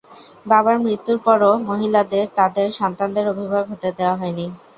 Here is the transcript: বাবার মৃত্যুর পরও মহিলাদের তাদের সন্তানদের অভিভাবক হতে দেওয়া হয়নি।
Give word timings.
বাবার 0.45 0.77
মৃত্যুর 0.79 1.17
পরও 1.25 1.51
মহিলাদের 1.67 2.25
তাদের 2.37 2.67
সন্তানদের 2.79 3.25
অভিভাবক 3.31 3.65
হতে 3.71 3.89
দেওয়া 3.97 4.15
হয়নি। 4.17 4.45